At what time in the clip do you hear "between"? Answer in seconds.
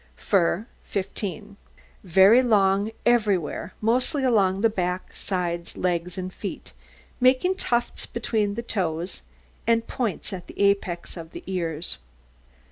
8.07-8.55